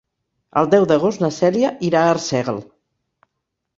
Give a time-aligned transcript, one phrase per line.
[0.61, 2.61] El deu d'agost na Cèlia irà a Arsèguel.